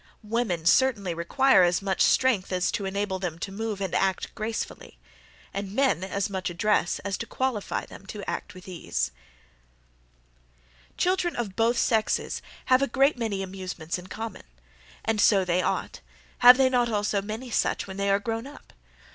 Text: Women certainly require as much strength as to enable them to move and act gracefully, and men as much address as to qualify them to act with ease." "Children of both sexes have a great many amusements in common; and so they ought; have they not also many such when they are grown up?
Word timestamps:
Women 0.23 0.65
certainly 0.65 1.13
require 1.13 1.61
as 1.61 1.79
much 1.79 2.01
strength 2.01 2.51
as 2.51 2.71
to 2.71 2.85
enable 2.85 3.19
them 3.19 3.37
to 3.37 3.51
move 3.51 3.79
and 3.79 3.93
act 3.93 4.33
gracefully, 4.33 4.97
and 5.53 5.75
men 5.75 6.03
as 6.03 6.27
much 6.27 6.49
address 6.49 6.97
as 7.05 7.19
to 7.19 7.27
qualify 7.27 7.85
them 7.85 8.07
to 8.07 8.27
act 8.27 8.55
with 8.55 8.67
ease." 8.67 9.11
"Children 10.97 11.35
of 11.35 11.55
both 11.55 11.77
sexes 11.77 12.41
have 12.65 12.81
a 12.81 12.87
great 12.87 13.15
many 13.19 13.43
amusements 13.43 13.99
in 13.99 14.07
common; 14.07 14.45
and 15.05 15.21
so 15.21 15.45
they 15.45 15.61
ought; 15.61 15.99
have 16.39 16.57
they 16.57 16.67
not 16.67 16.89
also 16.89 17.21
many 17.21 17.51
such 17.51 17.85
when 17.85 17.97
they 17.97 18.09
are 18.09 18.17
grown 18.17 18.47
up? 18.47 18.73